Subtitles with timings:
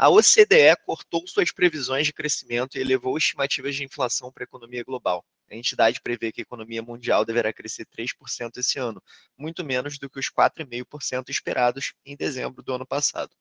[0.00, 4.84] A OCDE cortou suas previsões de crescimento e elevou estimativas de inflação para a economia
[4.84, 5.26] global.
[5.50, 9.02] A entidade prevê que a economia mundial deverá crescer 3% esse ano,
[9.36, 13.34] muito menos do que os 4,5% esperados em dezembro do ano passado.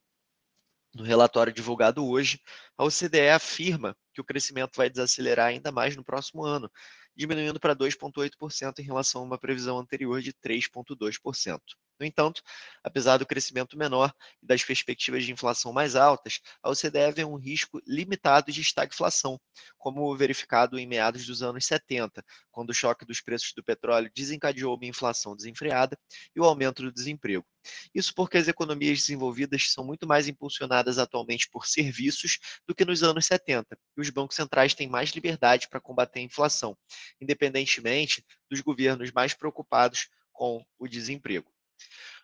[0.95, 2.41] No relatório divulgado hoje,
[2.75, 6.71] a OCDE afirma que o crescimento vai desacelerar ainda mais no próximo ano,
[7.15, 11.59] diminuindo para 2,8% em relação a uma previsão anterior de 3,2%.
[11.99, 12.41] No entanto,
[12.83, 17.35] apesar do crescimento menor e das perspectivas de inflação mais altas, a OCDE vê um
[17.35, 19.39] risco limitado de estagflação,
[19.77, 24.75] como verificado em meados dos anos 70, quando o choque dos preços do petróleo desencadeou
[24.75, 25.97] uma inflação desenfreada
[26.35, 27.45] e o aumento do desemprego.
[27.93, 33.01] Isso porque as economias desenvolvidas são muito mais impulsionadas atualmente por serviços do que nos
[33.01, 36.77] anos 70, e os bancos centrais têm mais liberdade para combater a inflação,
[37.19, 41.56] independentemente dos governos mais preocupados com o desemprego.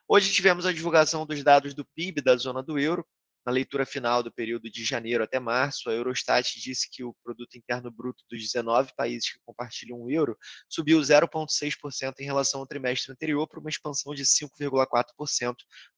[0.08, 3.06] Hoje tivemos a divulgação dos dados do PIB da zona do euro.
[3.46, 7.58] Na leitura final do período de janeiro até março, a Eurostat disse que o produto
[7.58, 10.38] interno bruto dos 19 países que compartilham o euro
[10.70, 15.56] subiu 0,6% em relação ao trimestre anterior, para uma expansão de 5,4%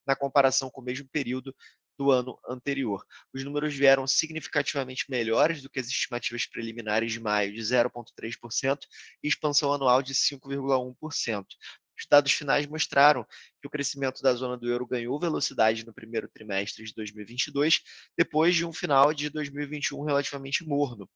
[0.07, 1.55] na comparação com o mesmo período
[1.97, 3.03] do ano anterior.
[3.33, 8.79] Os números vieram significativamente melhores do que as estimativas preliminares de maio, de 0,3%,
[9.23, 11.45] e expansão anual de 5,1%.
[11.97, 13.25] Os dados finais mostraram
[13.61, 17.81] que o crescimento da zona do euro ganhou velocidade no primeiro trimestre de 2022,
[18.17, 21.09] depois de um final de 2021 relativamente morno.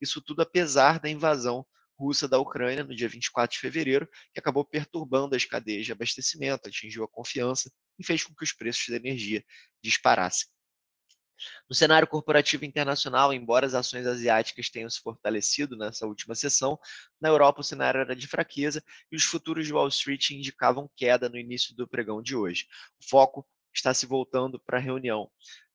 [0.00, 1.66] Isso tudo apesar da invasão
[1.98, 6.66] russa da Ucrânia no dia 24 de fevereiro, que acabou perturbando as cadeias de abastecimento,
[6.66, 9.44] atingiu a confiança e fez com que os preços da energia
[9.82, 10.48] disparassem.
[11.68, 16.78] No cenário corporativo internacional, embora as ações asiáticas tenham se fortalecido nessa última sessão,
[17.20, 21.28] na Europa o cenário era de fraqueza e os futuros de Wall Street indicavam queda
[21.28, 22.66] no início do pregão de hoje.
[23.00, 25.30] O foco está se voltando para a reunião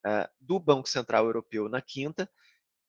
[0.05, 2.29] uh, do Banco Central Europeu na quinta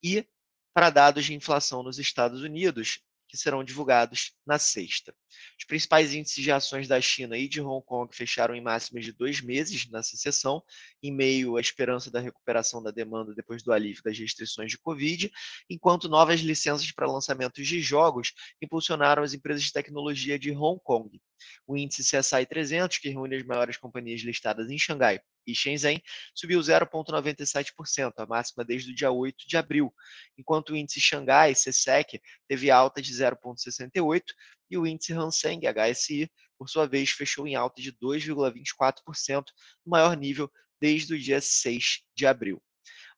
[0.02, 0.26] e
[0.74, 5.14] para dados de inflação nos Estados Unidos, que serão divulgados na sexta.
[5.58, 9.12] Os principais índices de ações da China e de Hong Kong fecharam em máximas de
[9.12, 10.62] dois meses nessa sessão,
[11.02, 15.30] em meio à esperança da recuperação da demanda depois do alívio das restrições de Covid,
[15.68, 18.32] enquanto novas licenças para lançamentos de jogos
[18.62, 21.20] impulsionaram as empresas de tecnologia de Hong Kong.
[21.66, 26.02] O índice CSI 300, que reúne as maiores companhias listadas em Xangai e Shenzhen,
[26.34, 29.94] subiu 0,97%, a máxima desde o dia 8 de abril,
[30.36, 34.22] enquanto o índice Xangai, CSEC, teve alta de 0,68%
[34.70, 39.44] e o índice Hang Seng, HSI, por sua vez, fechou em alta de 2,24%,
[39.84, 42.62] o maior nível desde o dia 6 de abril.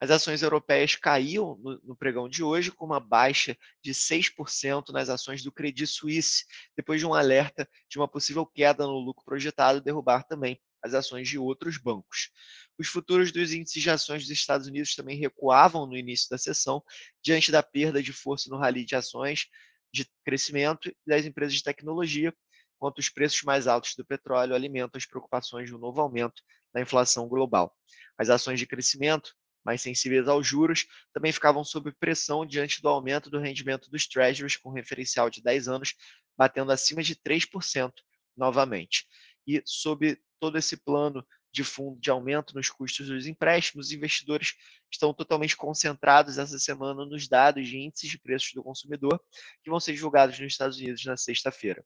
[0.00, 5.09] As ações europeias caíam no, no, pregão de hoje, com uma baixa de 6% nas
[5.09, 6.45] ações do Credit Suisse,
[6.77, 11.28] depois de um alerta de uma possível queda no lucro projetado derrubar também as ações
[11.28, 12.31] de outros bancos.
[12.78, 16.83] Os futuros dos índices de ações dos Estados Unidos também recuavam no início da sessão,
[17.22, 19.47] diante da perda de força no rally de ações
[19.93, 22.33] de crescimento das empresas de tecnologia,
[22.77, 26.81] enquanto os preços mais altos do petróleo alimentam as preocupações de um novo aumento da
[26.81, 27.75] inflação global.
[28.16, 29.34] As ações de crescimento
[29.69, 34.56] mais sensíveis aos juros, também ficavam sob pressão diante do aumento do rendimento dos treasuries,
[34.56, 35.95] com referencial de 10 anos,
[36.39, 37.93] batendo acima de 3%
[38.34, 39.06] novamente.
[39.47, 44.54] E sob todo esse plano de fundo de aumento nos custos dos empréstimos, os investidores
[44.91, 49.21] estão totalmente concentrados essa semana nos dados de índices de preços do consumidor,
[49.62, 51.84] que vão ser divulgados nos Estados Unidos na sexta-feira.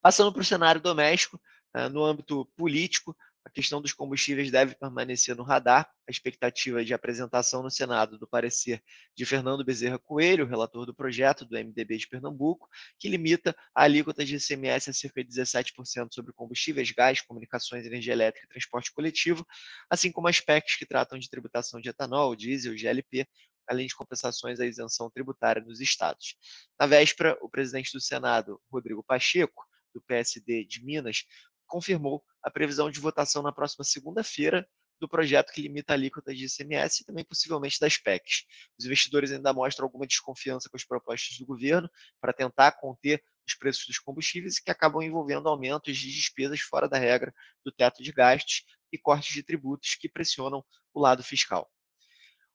[0.00, 1.40] Passando para o cenário doméstico,
[1.74, 5.88] eh, no âmbito político, a questão dos combustíveis deve permanecer no radar.
[6.08, 8.82] A expectativa de apresentação no Senado do parecer
[9.14, 12.68] de Fernando Bezerra Coelho, relator do projeto do MDB de Pernambuco,
[12.98, 18.12] que limita a alíquota de ICMS a cerca de 17% sobre combustíveis, gás, comunicações, energia
[18.12, 19.46] elétrica e transporte coletivo,
[19.88, 23.28] assim como aspectos que tratam de tributação de etanol, diesel, GLP,
[23.68, 26.34] além de compensações à isenção tributária nos estados.
[26.80, 31.24] Na véspera, o presidente do Senado, Rodrigo Pacheco, do PSD de Minas,
[31.66, 34.66] confirmou a previsão de votação na próxima segunda-feira
[34.98, 38.44] do projeto que limita a alíquota de ICMS e também possivelmente das PECs.
[38.78, 41.90] Os investidores ainda mostram alguma desconfiança com as propostas do governo
[42.20, 46.98] para tentar conter os preços dos combustíveis que acabam envolvendo aumentos de despesas fora da
[46.98, 47.32] regra
[47.64, 51.70] do teto de gastos e cortes de tributos que pressionam o lado fiscal.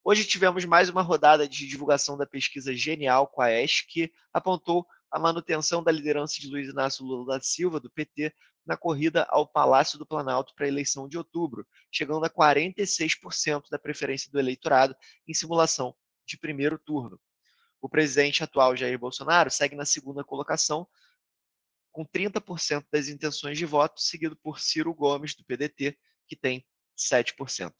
[0.04, 4.84] Hoje tivemos mais uma rodada de divulgação da pesquisa Genial com a ESC, que apontou
[5.12, 9.46] a manutenção da liderança de Luiz Inácio Lula da Silva, do PT, na corrida ao
[9.46, 14.96] Palácio do Planalto para a eleição de outubro, chegando a 46% da preferência do eleitorado
[15.28, 15.94] em simulação
[16.26, 17.20] de primeiro turno.
[17.78, 20.88] O presidente atual Jair Bolsonaro segue na segunda colocação,
[21.90, 26.64] com 30% das intenções de voto, seguido por Ciro Gomes, do PDT, que tem
[26.96, 27.70] 7%.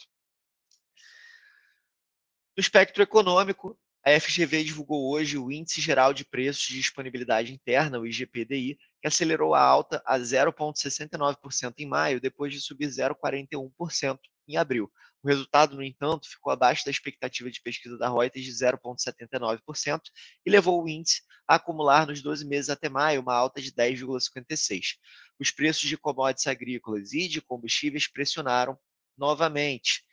[2.54, 8.00] No espectro econômico, a FGV divulgou hoje o Índice Geral de Preços de Disponibilidade Interna,
[8.00, 14.18] o IGPDI, que acelerou a alta a 0,69% em maio, depois de subir 0,41%
[14.48, 14.90] em abril.
[15.22, 20.00] O resultado, no entanto, ficou abaixo da expectativa de pesquisa da Reuters de 0,79%
[20.44, 24.96] e levou o índice a acumular nos 12 meses até maio uma alta de 10,56%.
[25.38, 28.76] Os preços de commodities agrícolas e de combustíveis pressionaram
[29.16, 30.04] novamente.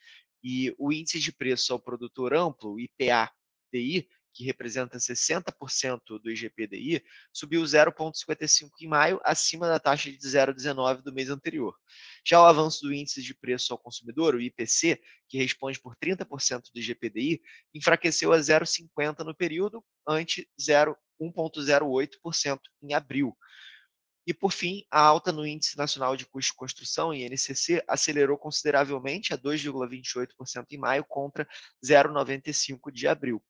[0.44, 3.32] E o índice de preço ao produtor amplo, IPA,
[3.72, 11.02] DI, que representa 60% do IGPDI, subiu 0,55 em maio, acima da taxa de 0,19
[11.02, 11.76] do mês anterior.
[12.26, 16.72] Já o avanço do índice de preço ao consumidor, o IPC, que responde por 30%
[16.74, 17.42] do IGPDI,
[17.74, 23.36] enfraqueceu a 0,50 no período, ante 1,08% em abril.
[24.30, 29.34] E, por fim, a alta no Índice Nacional de Custo de Construção, INCC, acelerou consideravelmente
[29.34, 31.48] a 2,28% em maio contra
[31.84, 33.42] 0,95% de abril.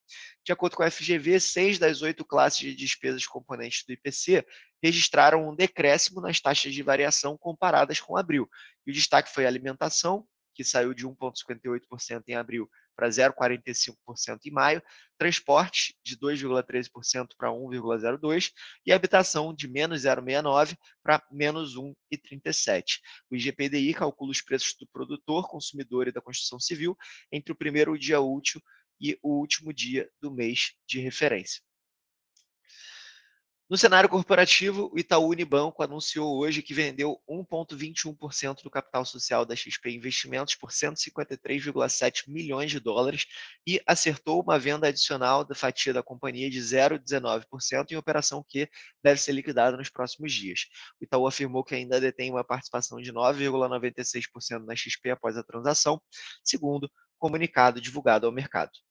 [0.41, 4.47] De acordo com a FGV, seis das oito classes de despesas componentes do IPC
[4.81, 8.49] registraram um decréscimo nas taxas de variação comparadas com abril.
[8.87, 12.69] E o destaque foi a alimentação, que saiu de 1,58% em abril
[12.99, 14.83] para 0,45% em maio,
[15.17, 18.51] transporte de 2,13% para 1,02%
[18.85, 22.83] e habitação de menos 0,69% para menos 1,37%.
[23.31, 26.97] O IGPDI calcula os preços do produtor, consumidor e da construção civil
[27.31, 28.61] entre o primeiro dia útil
[28.99, 31.61] e o último dia do mês de referência.
[33.69, 39.55] No cenário corporativo, o Itaú Unibanco anunciou hoje que vendeu 1,21% do capital social da
[39.55, 43.27] XP Investimentos por 153,7 milhões de dólares
[43.67, 48.67] e acertou uma venda adicional da fatia da companhia de 0,19% em operação que
[49.03, 50.61] deve ser liquidada nos próximos dias.
[50.99, 56.01] O Itaú afirmou que ainda detém uma participação de 9,96% na XP após a transação,
[56.43, 56.89] segundo
[57.19, 58.79] comunicado divulgado ao mercado.